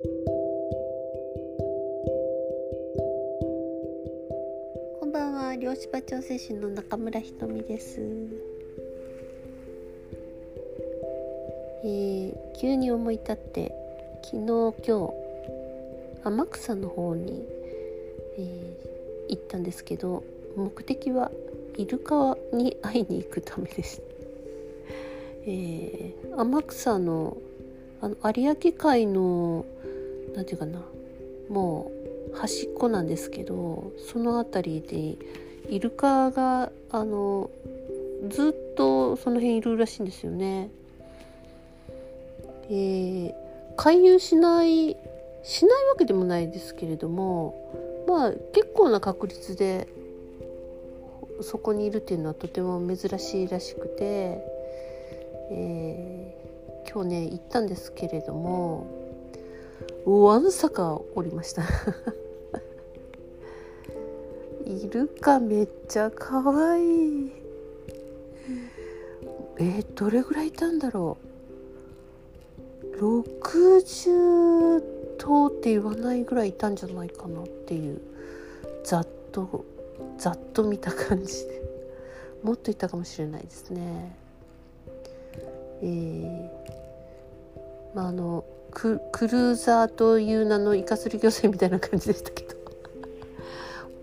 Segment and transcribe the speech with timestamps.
[0.00, 0.06] こ
[5.06, 8.00] んばんは漁師場調整士の中村ひとみです
[11.82, 13.74] えー、急に思い立って
[14.22, 14.40] 昨日
[14.86, 15.14] 今日
[16.22, 17.44] 天草の方に、
[18.38, 20.22] えー、行ったんですけど
[20.56, 21.32] 目的は
[21.76, 24.00] イルカに会いに行くためです。
[25.44, 27.36] えー、天草の
[28.00, 29.64] あの有明海の
[30.34, 30.82] 何て言うかな
[31.48, 31.90] も
[32.32, 35.18] う端っこなんですけどその辺り
[35.68, 37.50] でイルカがあの
[38.28, 40.70] ずっとその辺いるらしいんですよね。
[42.70, 43.34] えー、
[43.76, 44.96] 回遊しない
[45.42, 49.88] しないわけでもないですけれどもまあ結構な確率で
[51.40, 54.44] そこにいるっていうのはとても珍しいらしくて、
[55.50, 58.97] えー、今日ね行ったんですけれども
[60.06, 61.62] わんさかおりました。
[64.64, 67.32] イルカめっちゃ可愛い
[69.58, 71.16] えー、どれぐらいいたんだろ
[72.82, 72.96] う。
[72.98, 74.82] 60
[75.18, 78.00] 頭って言わないぐらいいたんじゃないかなっていう
[78.84, 79.64] ざっと
[80.18, 81.58] ざっと見た感じで。
[82.42, 84.16] もっといたかもしれないですね。
[85.82, 86.48] えー、
[87.94, 92.58] まああのクルーザーという名のイカスリ漁船みたいな感じでしたけど。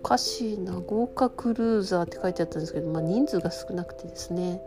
[0.06, 4.62] おかしいな豪華クルーザーって書いてあったんですけど、まあ、人数が少なくてですね、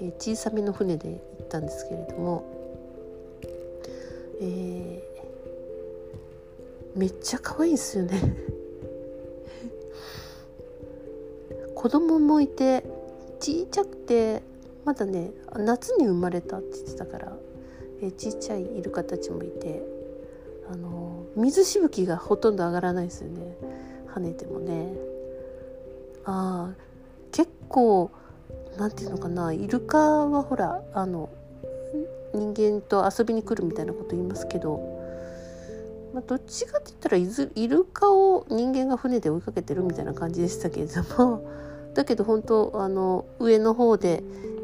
[0.00, 2.42] えー、小さめの船で行ったんですけれども、
[4.40, 8.18] えー、めっちゃ可愛いですよね。
[11.74, 12.82] 子供もいて
[13.40, 14.42] ちっちゃくて
[14.86, 17.36] まだね夏に生まれたって言ってたから。
[18.02, 19.80] えちっちゃいイルカたちもいて
[20.70, 23.56] あの水しぶきがほとんど上がらないですよね。
[24.14, 24.92] 跳ねてもね。
[26.24, 26.72] あ
[27.30, 28.10] 結構
[28.76, 31.30] なんていうのかなイルカはほらあの
[32.34, 34.80] 人間と遊びに来るみたいなこと言いますけど、
[36.14, 41.44] まあ、どっちかって言ったらイルカを人間が船で追いかけてるみたいな感じでしたけれども
[41.94, 44.22] だけど本当あの上の方で、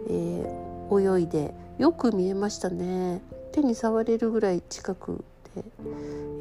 [0.09, 3.23] えー、泳いでよく見えましたね。
[3.61, 5.25] 手に触れるぐらい近く
[5.55, 5.65] で、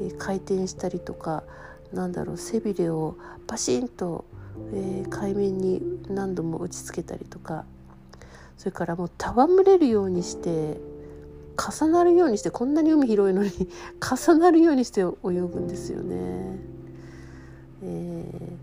[0.02, 1.42] えー、回転したりとか
[1.92, 4.24] なんだろう背びれをパシンと、
[4.72, 7.64] えー、海面に何度も打ちつけたりとか
[8.56, 10.78] それからもう戯れるようにして
[11.56, 13.50] 重なるようにしてこんなに海広いのに
[14.00, 15.30] 重なるようにして泳ぐ
[15.60, 16.56] んですよね。
[17.82, 18.56] え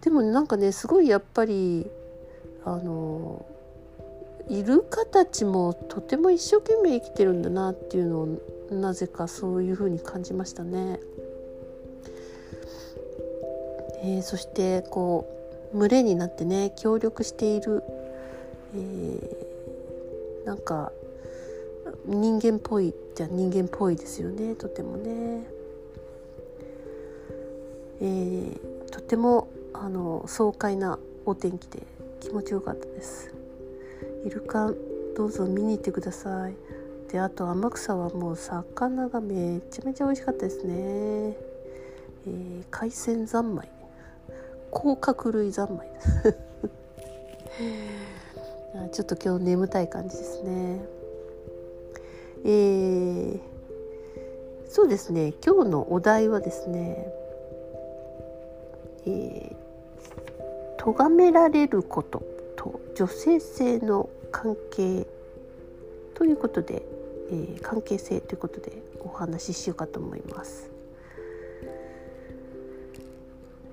[0.00, 1.90] ー、でもなんかねすごいやっぱり
[2.64, 3.46] あの
[4.48, 8.28] イルカたちもとても一生懸命生きてるんだなっていうのを
[8.70, 11.00] なぜかそういうふうに感じましたね。
[14.02, 15.26] えー、そしてこ
[15.72, 17.82] う群れになってね協力している、
[18.76, 20.92] えー、なんか
[22.04, 25.44] 人間っぽいじゃ人間っぽいですよねとてもね。
[28.00, 31.82] えー、とてもあの爽快なお天気で
[32.20, 33.43] 気持ちよかったです。
[34.24, 34.72] イルカ
[35.16, 36.54] どうぞ見に行ってください。
[37.12, 43.68] であと天草はもう魚がめちゃめちゃ美味しかったですね、えー、海鮮三昧。
[44.70, 45.88] 甲殻類三昧。
[47.54, 50.84] ですちょっと今日眠たい感じですね。
[52.44, 53.40] えー、
[54.68, 55.34] そうですね。
[55.44, 57.06] 今日のお題はですね。
[59.06, 59.54] えー、
[60.78, 62.33] 咎められること。
[62.94, 65.06] 女性性の関係
[66.14, 66.86] ということで、
[67.30, 70.70] えー、関係性ということでお話ししようかと思います。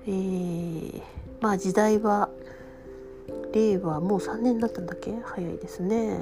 [0.06, 1.02] えー、
[1.40, 2.28] まあ時代は
[3.52, 5.14] 令和もう3年になったんだっけ？
[5.22, 6.18] 早いですね。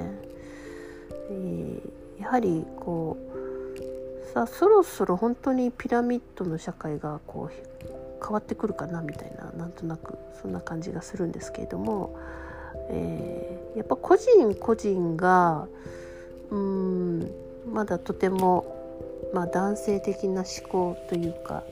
[1.31, 12.15] えー、やはりこうさあそろそろ本当にピラミッドの社会がこう変わってくるかなみたいななんとなくそんな感じがするんですけれども
[12.89, 15.67] えー、やっぱ個人個人が
[16.49, 17.31] うん
[17.71, 18.65] まだとても、
[19.33, 21.63] まあ、男性的な思考というか、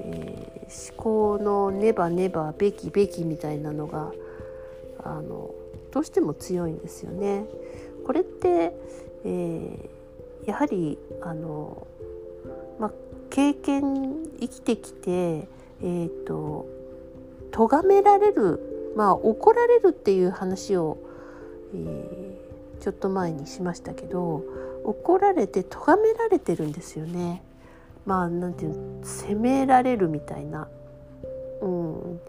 [0.00, 4.12] えー、思考のねばねばべきべきみたいなのが
[5.02, 5.50] あの
[5.92, 7.46] どうしても強いんですよね。
[8.04, 8.74] これって、
[9.24, 11.86] えー、やはりあの、
[12.78, 12.92] まあ、
[13.30, 16.66] 経験生きてきて、えーと、
[17.50, 20.98] と咎められるまあ怒られるっていう話を、
[21.72, 24.42] えー、ちょっと前にしましたけど
[24.82, 27.44] 怒られて咎められてるんですよね。
[28.06, 30.66] まあなんていうの責められるみたいな、
[31.62, 32.20] うん、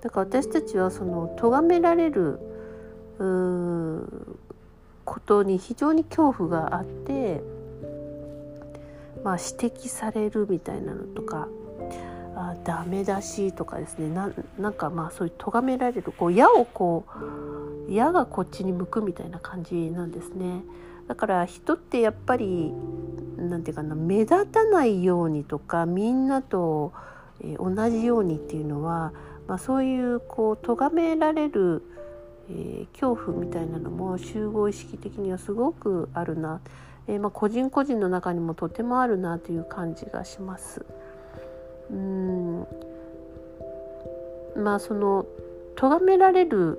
[0.00, 2.40] だから私たちはその咎められる
[5.04, 7.40] ことに非常に恐怖があって、
[9.22, 11.46] まあ、指摘されるみたいなのとか
[12.40, 14.08] あダメだしとかですね
[14.58, 17.04] なんかまあそういう咎められるこう矢をこ
[17.88, 20.62] う矢がこっちに向くみたいな感じなんですね。
[21.08, 22.72] だから人ってやっぱり
[23.36, 26.92] 何て言うかな目立たないようにとかみんなと
[27.58, 29.12] 同じようにっていうのは、
[29.48, 31.82] まあ、そういうこう咎められる、
[32.48, 36.60] えー、恐怖みたいなのも集合意識的にはすごくあるな、
[37.08, 40.84] えー、まあ、個人個人の中にもとてもあるなという感じがします。
[41.90, 42.66] うん。
[44.56, 45.26] まあその
[45.76, 46.78] 咎められる、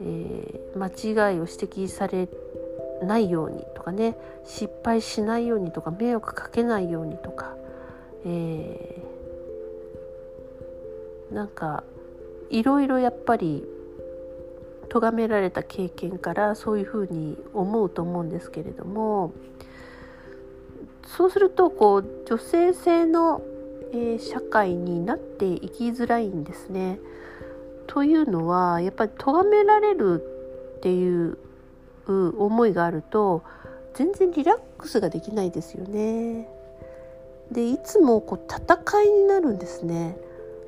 [0.00, 0.88] えー、間
[1.32, 2.28] 違いを指摘され
[3.02, 7.56] ないようにとかね失敗しないようにとか迷惑かけないようにとか、
[8.24, 11.84] えー、なんか
[12.50, 13.64] いろいろやっぱり
[14.88, 19.32] 咎められた経験からそういうふうに思うと思うんですけれども
[21.06, 23.42] そうするとこう女性性の、
[23.92, 26.98] えー、社会になっていきづらいんですね。
[27.86, 30.22] というのはやっぱり咎められる
[30.78, 31.38] っていう
[32.06, 33.42] 思いがあると
[33.94, 36.48] 全然リラックスができないですよね。
[37.50, 40.18] でいつもこう戦いになるんですね。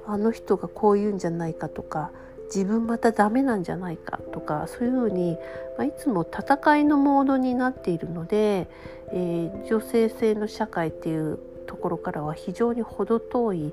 [0.07, 2.11] あの人がこう言うんじゃないかとか
[2.47, 5.37] 自分またダメなんじゃないかとかそういうふうに、
[5.77, 8.69] まあ、いつも戦いのモードになっているので、
[9.13, 11.39] えー、女性性の社会っていう
[11.69, 13.73] ところからは非常に程遠い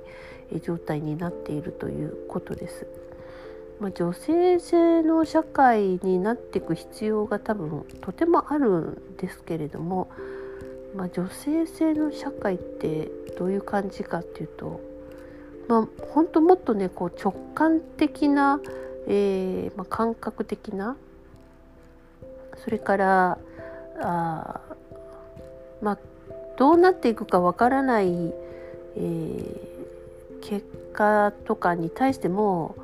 [0.61, 2.85] 状態になっているということです。
[3.79, 10.09] まあ、女性性の社会になっていく必要が多分とてもあるんですけれども、
[10.95, 14.79] まあ、女性性の社会ってどういう感じかっていうと、
[15.67, 18.61] まあ、本当もっとねこう直感的な、
[19.07, 20.95] えーまあ、感覚的な
[22.63, 23.37] それから
[23.99, 24.61] あ
[25.81, 25.97] まあ
[26.57, 29.55] どうなっていくかわからない、えー、
[30.41, 32.75] 結果とかに対しても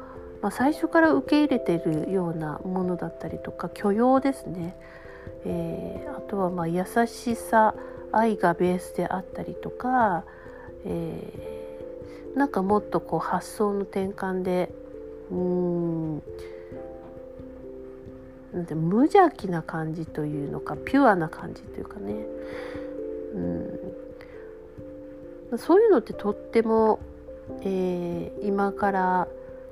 [0.42, 4.76] まあ、最初から受け入れているようなものだったりとか許容ですね、
[5.46, 7.76] えー、あとはまあ優しさ
[8.12, 10.26] 愛がベースであったりとか、
[10.84, 14.72] えー、なんかもっとこう発想の転換で
[15.30, 16.24] うん
[18.52, 22.26] なんて無邪気な感じというのかピュアな感じというかね。
[23.34, 23.40] う
[25.56, 25.58] ん。
[25.58, 27.00] そういうのってとっても、
[27.64, 29.28] えー、今から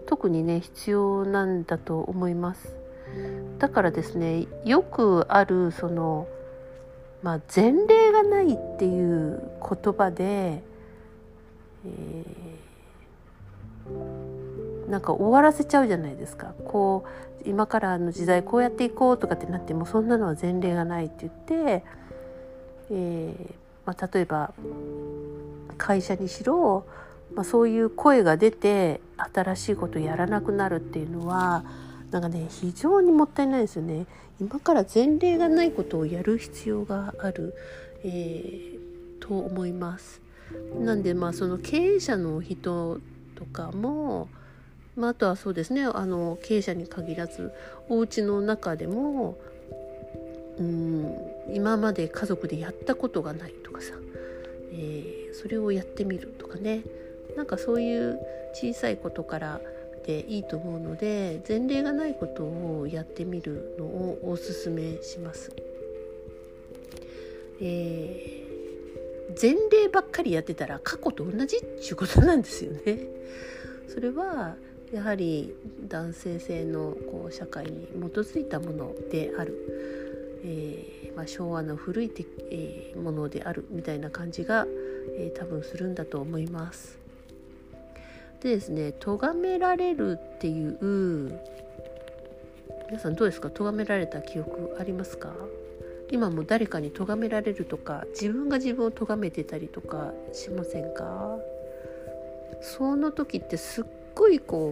[0.05, 2.75] 特にね必要なんだと思います。
[3.57, 6.27] だからですねよくあるその
[7.23, 16.53] まあ前例がないっていう言葉で、えー、なんか終わらせちゃうじゃないですか。
[16.65, 17.09] こう
[17.45, 21.85] 今からの時代こうやっていこうとかってなってもそんなのは前例がないって言って、
[22.91, 23.53] えー
[23.85, 24.53] まあ、例えば
[25.77, 26.85] 会社にしろ
[27.33, 29.01] まあ、そういう声が出て
[29.33, 31.63] 新しいことやらなくなるっていうのは
[32.11, 34.07] なんかね非常にもったいないですよね。
[34.41, 37.53] 今から前例がないことをやる必要がある、
[38.03, 38.79] えー、
[39.19, 40.21] と思います。
[40.79, 42.99] なんでまあその経営者の人
[43.35, 44.27] とかも、
[44.95, 47.51] まあ、あとはそうですねあの経営者に限らず
[47.89, 49.37] お家の中でも
[50.59, 51.15] うん
[51.53, 53.93] 今まで家族でやったことがないとかさ、
[54.71, 56.83] えー、それをやってみるとかね
[57.35, 58.19] なんかそういう
[58.53, 59.61] 小さいことから
[60.05, 65.51] でいいと思うので前例がないことをやってみるのをおすすめします。
[67.61, 72.99] えー、前例ばっかりやってたら過去と同じっていうことなんですよね。
[73.87, 74.55] それは
[74.91, 75.53] やはり
[75.87, 79.98] 男性性のこう社会に基づいたものである、
[80.43, 84.65] えー、まあ、昭和の古いて、えー、ものであるみたいな感じが、
[85.17, 86.99] え多分するんだと思います。
[88.41, 91.39] でですね咎められるっていう
[92.87, 93.49] 皆さんどうですか？
[93.49, 95.33] 咎められた記憶ありますか？
[96.11, 101.37] 今も誰かに咎められるとか自分が自分を咎めてたりとかしませんか？
[102.61, 104.71] その時ってすっごいこ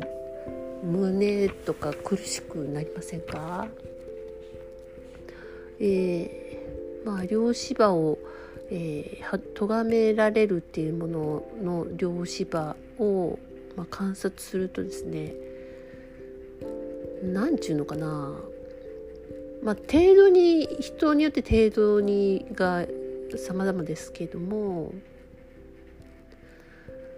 [0.83, 3.67] う胸とか苦しくなりませんか？
[5.79, 8.17] えー、まあ両芝を
[8.69, 13.39] えー、咎められるっていうものの両芝を
[13.77, 15.33] まあ、観察するとですね
[17.23, 18.35] 何ちゅうのかな。
[19.63, 22.85] まあ程度に人によって程度にが
[23.37, 24.93] 様々ですけども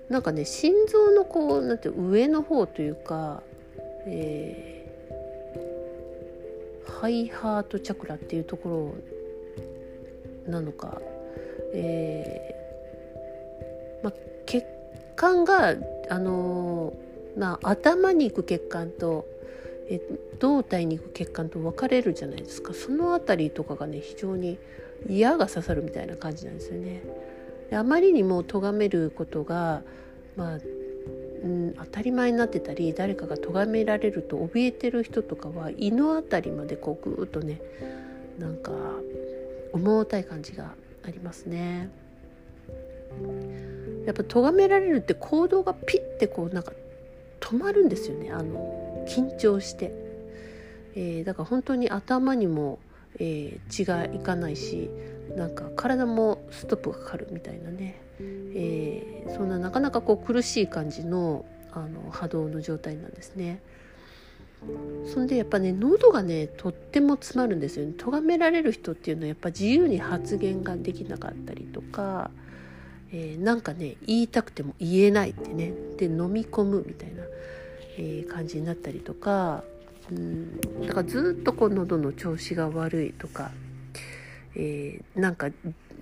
[0.09, 3.43] なんかね心臓のこうなんて上の方というか、
[4.05, 4.78] えー、
[6.99, 8.93] ハイハートチャクラっていうとこ
[10.45, 11.01] ろなのか、
[11.73, 14.13] えーま、
[14.45, 14.65] 血
[15.15, 15.75] 管が、
[16.09, 19.25] あのー、まあ、頭に行く血管と
[19.89, 20.01] え
[20.39, 24.57] 胴体に行く血管と分かれるじゃないですかその辺りとかがね非常に
[25.09, 27.01] 矢が刺さるみたいな感じなんですよね。
[27.71, 29.81] あまりにも咎めることが、
[30.35, 30.59] まあ
[31.43, 37.61] うん、当たり前になってたり誰かが咎められると怯えてる人とかは胃の辺りまでこうグーッとね
[38.37, 38.71] なんか
[39.73, 41.89] 重たい感じがありますね。
[44.05, 46.73] やっぱ咎められるって行動がピッてこうなんか
[47.39, 49.91] 止まるんですよねあの緊張して、
[50.95, 52.79] えー、だから本当に頭にも、
[53.19, 54.89] えー、血がいかないし
[55.35, 63.61] なんか体もストップがかかるみたいなね、えー、そんななかなかこう苦しい感じのあの波動の状態なんですね。
[65.13, 67.93] そんでやっぱね喉がねとっても詰まるんですよね。
[67.97, 72.31] 咎められる人っていうのはやっぱ自由に発言ができなかったりとか、
[73.11, 77.23] えー、なんかね言いたくても言えないってねで飲み込むみたいな、
[77.97, 79.63] えー、感じになったりとか
[80.11, 83.51] うんだからずっとこう喉の調子が悪いとか、
[84.55, 85.49] えー、なんか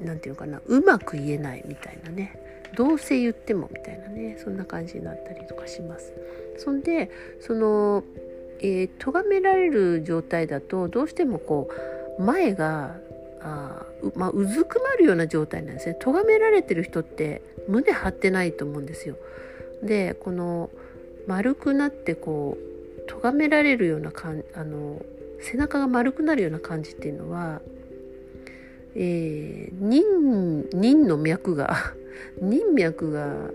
[0.01, 2.39] なんていうかなうまく言えないみたいなね
[2.75, 6.13] どうせ言ってもみたいなねそんな感じになったりとかします。
[6.58, 8.04] そんでその、
[8.60, 11.70] えー、咎められる状態だとどうしてもこ
[12.18, 12.96] う前が
[13.42, 13.86] あ
[14.16, 19.16] まあ、うずくまるような状態なんですね咎められてる人って胸張ってないと思うんですよ。
[19.84, 20.70] でこの
[21.27, 25.01] 丸くなってこう咎められるような感あの
[25.42, 27.62] 背中が丸くなるような感じっていうのは、
[28.98, 31.94] えー、任任の脈が
[32.42, 33.51] 任脈が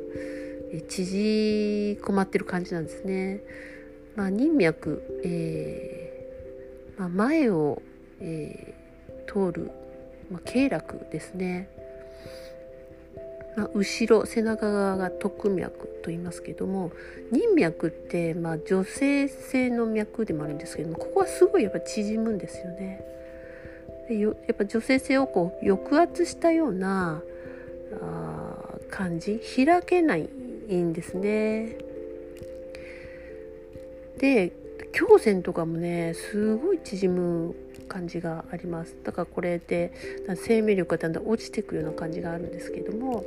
[0.89, 3.43] 縮こまってる感じなんですね。
[4.17, 7.83] まあ、任脈、えーまあ、前を、
[8.21, 9.71] えー、通る
[10.33, 11.69] まあ、経絡ですね、
[13.55, 16.91] まあ、後ろ背中側が特脈と言いますけども
[17.31, 23.05] 任脈って、まあ、女性性の脈でもあるんですけどもここはすごいやっぱ縮むんですよね。
[24.09, 27.23] でやっぱ女性性をこう抑圧したような
[28.01, 31.77] あ感じ開けないんですね。
[34.19, 34.53] で
[34.99, 37.55] 胸腺とかもねすごい縮む
[37.89, 39.93] 感じがありますだからこれで
[40.37, 43.25] 生命力がだんだん落ちていくような感じがあるんですけども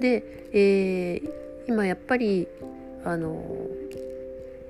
[0.00, 1.30] で、えー、
[1.68, 2.46] 今やっぱり
[3.04, 3.44] あの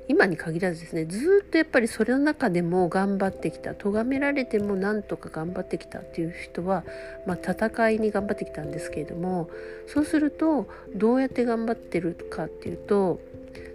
[0.07, 6.85] 今に限らずですねずっとやっぱりそれの中でも頑張ってきた咎められてもなんとか頑張ってきたっていう人は、
[7.27, 9.49] まあ、戦いに頑張ってきたんですけれども
[9.87, 13.21] そうするとどうやって頑張ってるかっていうと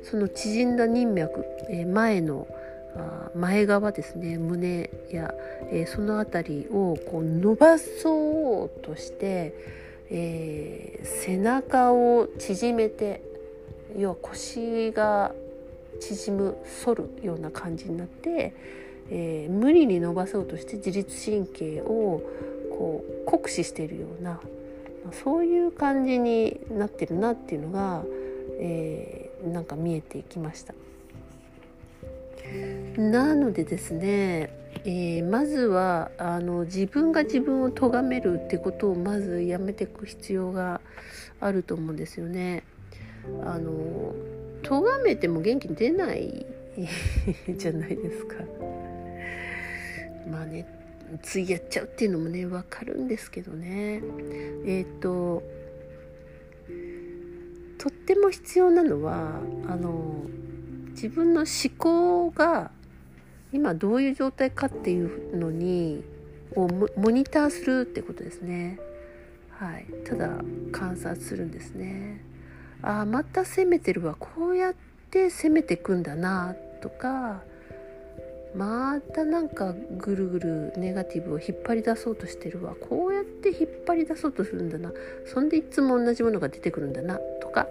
[0.03, 2.47] その縮んだ人脈、え、前の
[3.35, 5.33] 前側ですね胸や、
[5.71, 9.53] え、その辺りをこう伸ばそうとして、
[10.09, 13.21] えー、背中を縮めて
[13.97, 15.33] 要は腰が
[15.99, 18.53] 縮む反るような感じになって、
[19.09, 22.21] えー、無理に伸ばそうとして自律神経を
[22.71, 24.39] こう酷使しているような
[25.23, 28.03] そういう感じになってるなっていうのが、
[28.59, 30.73] えー、なんか見えてきました。
[32.97, 34.51] なのでですね、
[34.85, 40.81] えー、まずはあの自分が自分を咎めるってことをまずやめていく必要が
[41.39, 42.63] あると思うんですよね。
[43.43, 44.13] あの
[44.69, 46.45] 咎めても元気に出ない
[47.57, 48.35] じゃないですか。
[50.29, 50.67] まあね
[51.23, 54.03] ついやっちゃうっていうのもね分かるんですけどね。
[54.65, 55.41] えっ、ー、と
[57.79, 60.25] とっても必要なのはあの
[60.91, 62.69] 自分の思考が
[63.51, 66.03] 今どういう状態かっていうのに
[66.55, 68.79] をモニターするってことですね。
[69.49, 70.29] はい、ただ
[70.71, 72.28] 観察するんですね。
[72.81, 74.15] あまた攻めてるわ。
[74.19, 74.73] こうやっ
[75.11, 77.41] て攻めていくんだなとか
[78.55, 82.75] またなんかぐるぐるネガティブを引っ張り出そうとしてるわ。
[82.75, 84.91] こうやって引っ張り出そうとするんだな。
[85.25, 87.67] そんでいつも同じものが出てくるんだなとか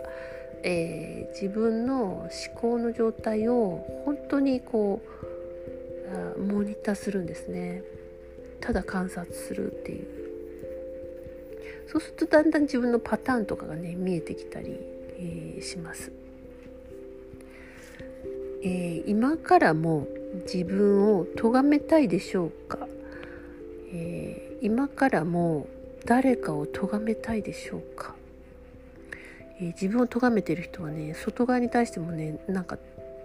[0.63, 5.01] えー、自分の思考の状態を本当にこ
[6.37, 7.83] うモニターするんですね。
[8.61, 10.07] ただ観察するっていう。
[11.87, 14.79] そうするとだんだん自分のパターンとかがね見えてきたり、
[15.19, 16.13] えー、します、
[18.63, 20.07] えー、今からも
[20.53, 22.87] 自分を咎めたいでしょうか、
[23.93, 25.67] え今からも
[26.05, 28.15] 誰かを咎めたいでしょうか？
[29.61, 32.79] えー、自分を咎めてる人はね外側に対してもねなんか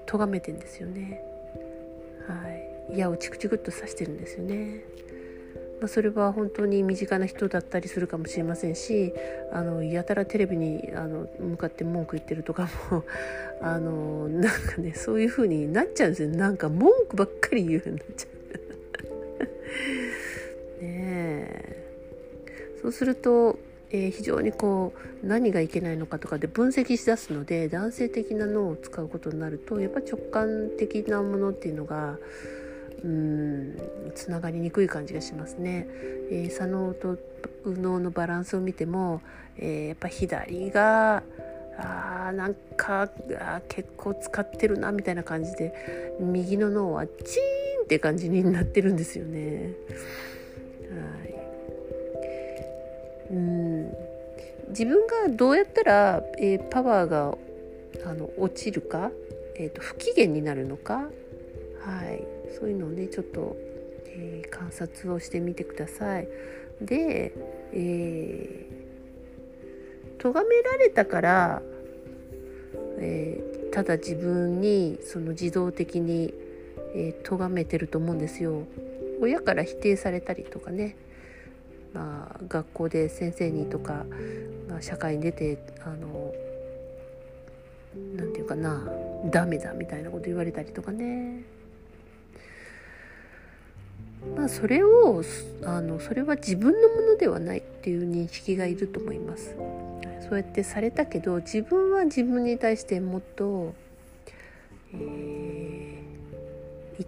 [0.05, 1.21] 咎めてんですよね。
[2.27, 2.97] はい。
[2.97, 4.83] 矢をチクチクっと刺してるんですよね。
[5.79, 9.13] まあ、それは本当に身近な人だったりするかもしれませんし
[9.51, 13.03] あのやたらテレビにあの向かって文句言ってるとかも
[13.61, 18.33] あのなんかねそういう風になっちゃうんですよなんか文句ばっかり言うようになっちゃう。
[20.83, 21.83] ねえ
[22.81, 23.57] そうすると
[23.93, 24.91] えー、非常にこ
[25.23, 32.17] う何がいけないのかとかで分析しだすので男性的な脳を使うことになるとやっぱ直感的なものっていうのが
[33.03, 33.77] うん
[34.15, 35.87] つながりにくい感じがしますね。
[36.31, 37.17] えー、左脳と
[37.65, 39.21] 右脳のバランスを見ても、
[39.57, 41.23] えー、やっぱ左が
[41.77, 45.73] あなんかあ結構使ってるなみたいな感じで
[46.19, 49.73] 右の脳はチーンって感じになってるんですよね。
[50.89, 51.33] はい
[53.31, 53.93] うん
[54.69, 57.37] 自分がどうやったら、えー、パワーが
[58.05, 59.11] あの落ちるか、
[59.55, 61.09] えーと不機嫌になるのか、
[61.81, 63.55] はい、そういうのをねちょっと、
[64.07, 66.27] えー、観察をしてみてください。
[66.81, 67.33] で、
[67.71, 71.61] えー、咎められたから、
[72.99, 76.33] えー、ただ自分にその自動的に、
[76.95, 78.63] えー、咎めてると思うんですよ。
[79.21, 80.95] 親から否定されたりとかね、
[81.93, 84.05] まあ、学校で先生にとか、
[84.67, 86.33] まあ、社会に出てあの
[88.15, 88.83] なんていうかな
[89.25, 91.43] ダメだみたいなこと言われたりとかね
[94.35, 95.21] まあ、それを
[95.63, 99.55] あのそれは自分のものではないっていう認識がいると思います。
[100.21, 103.75] そうやってされたけど自分は自分に対してもっと、
[104.93, 107.05] えー、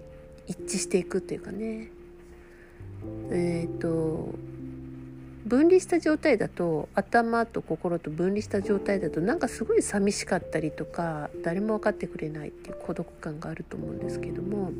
[0.47, 1.89] 一致していくというかね
[3.31, 4.35] えっ、ー、と
[5.45, 14.71] 分離した状態だと頭と心と分離した状態だとなんかすごい寂しかったりとか誰も分かってくれないっていう孤独感があると思うんですけども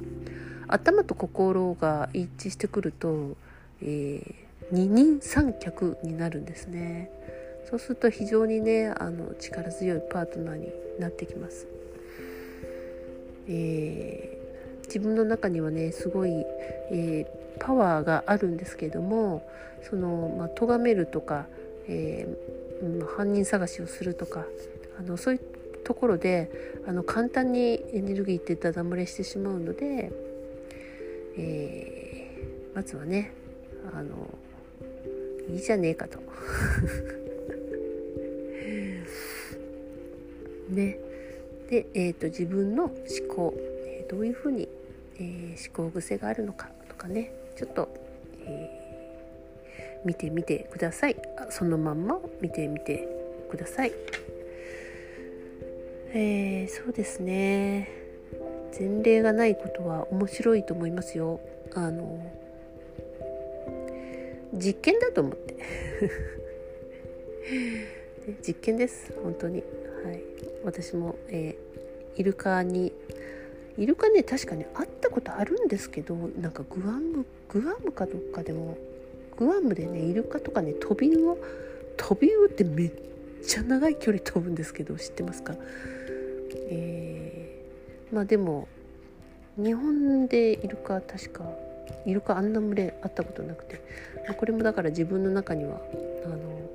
[0.67, 3.35] 頭と心が一致してくると、
[3.81, 4.23] えー、
[4.71, 7.11] 二人三脚になるんですね。
[7.69, 11.67] そうすると非常にねあの力強いパートナーになってきます、
[13.47, 14.34] えー、
[14.85, 16.31] 自分の中にはねすごい、
[16.91, 19.47] えー、パワーがあるんですけども
[19.89, 21.47] その、まあ、咎めるとか、
[21.87, 24.45] えー、犯人探しをするとか
[24.99, 25.41] あのそういう
[25.83, 26.49] ところで
[26.87, 30.11] あの簡単にエネルギーってダダ漏れしてしまうので
[31.37, 33.33] えー、まずはね
[33.93, 34.29] あの
[35.49, 36.19] いいじゃねえかと。
[40.69, 40.97] ね。
[41.69, 42.93] で、えーと、自分の思
[43.27, 43.53] 考、
[44.05, 44.67] え、どういうふうに、
[45.17, 47.89] えー、思考癖があるのかとかねちょっと、
[48.45, 51.15] えー、見てみてください。
[51.49, 53.07] そのまんま見てみて
[53.49, 53.93] ください。
[56.13, 57.89] えー、そうですね。
[58.77, 61.39] 前例がないことは面白いと思いますよ。
[61.73, 62.19] あの
[64.53, 65.55] 実験だと思って。
[68.45, 69.13] 実験です。
[69.23, 69.63] 本当に。
[70.03, 70.21] はい。
[70.63, 72.91] 私も、えー、イルカに
[73.77, 78.77] イルカね確かに会ったことあるんですけどなんかグアムグアムかどっかでも
[79.37, 81.35] グアムでねイルカとかね飛び魚
[81.97, 82.91] 飛び魚ってめっ
[83.45, 85.55] ちゃ長い距離飛ぶんですけど知ってますか？
[86.69, 88.67] えーまあでも
[89.57, 91.43] 日本でイルカ確か
[92.05, 93.81] イルカあんな群れあったことなくて、
[94.27, 95.81] まあ、これもだから自分の中には
[96.25, 96.69] あの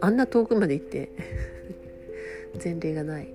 [0.00, 1.10] あんな遠くまで行って
[2.62, 3.28] 前例がない、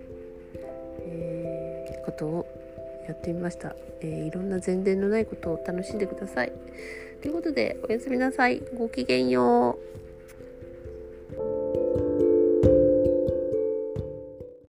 [1.02, 2.48] えー、ことを
[3.08, 6.52] やってみました、えー、いろんな前例のないことを楽しんでください。
[7.22, 8.62] ということでおやすみなさい。
[8.78, 9.89] ごきげんよう。